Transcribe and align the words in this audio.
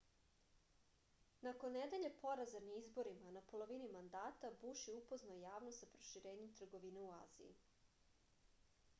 nakon 1.47 1.73
nedelje 1.77 2.09
poraza 2.21 2.61
na 2.67 2.77
izborima 2.77 3.33
na 3.35 3.43
polovini 3.51 3.89
mandata 3.95 4.51
buš 4.63 4.87
je 4.91 4.95
upoznao 5.01 5.37
javnost 5.43 5.83
sa 5.85 5.89
proširenjem 5.97 6.49
trgovine 6.61 7.03
u 7.09 7.13
aziji 7.19 7.53